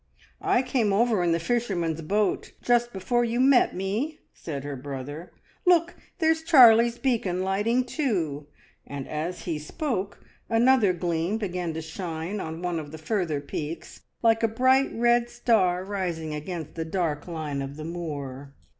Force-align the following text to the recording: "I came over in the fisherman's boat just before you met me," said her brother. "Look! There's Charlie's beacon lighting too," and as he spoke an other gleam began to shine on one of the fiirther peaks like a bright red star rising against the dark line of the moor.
"I 0.41 0.63
came 0.63 0.91
over 0.93 1.21
in 1.23 1.31
the 1.31 1.39
fisherman's 1.39 2.01
boat 2.01 2.53
just 2.63 2.91
before 2.91 3.23
you 3.23 3.39
met 3.39 3.75
me," 3.75 4.17
said 4.33 4.63
her 4.63 4.75
brother. 4.75 5.31
"Look! 5.63 5.95
There's 6.17 6.41
Charlie's 6.41 6.97
beacon 6.97 7.43
lighting 7.43 7.83
too," 7.83 8.47
and 8.83 9.07
as 9.07 9.43
he 9.43 9.59
spoke 9.59 10.19
an 10.49 10.67
other 10.67 10.91
gleam 10.91 11.37
began 11.37 11.75
to 11.75 11.83
shine 11.83 12.39
on 12.39 12.63
one 12.63 12.79
of 12.79 12.91
the 12.91 12.97
fiirther 12.97 13.47
peaks 13.47 14.01
like 14.23 14.41
a 14.41 14.47
bright 14.47 14.89
red 14.91 15.29
star 15.29 15.85
rising 15.85 16.33
against 16.33 16.73
the 16.73 16.83
dark 16.83 17.27
line 17.27 17.61
of 17.61 17.75
the 17.77 17.85
moor. 17.85 18.55